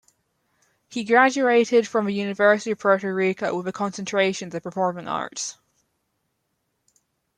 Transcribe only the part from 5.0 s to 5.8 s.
arts.